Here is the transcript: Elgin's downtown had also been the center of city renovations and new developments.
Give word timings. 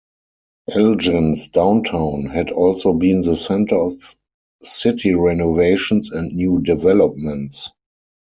Elgin's 0.71 1.49
downtown 1.49 2.25
had 2.25 2.49
also 2.49 2.91
been 2.91 3.21
the 3.21 3.35
center 3.35 3.75
of 3.75 4.15
city 4.63 5.13
renovations 5.13 6.09
and 6.09 6.35
new 6.35 6.59
developments. 6.59 7.69